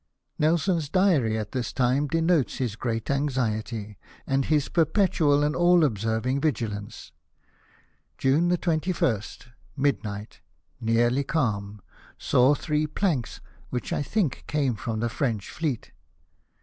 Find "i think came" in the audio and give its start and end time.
13.93-14.73